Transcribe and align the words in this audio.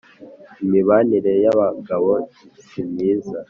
Imibanire 0.63 1.33
y’abagabo 1.43 2.11
simyiza 2.67 3.37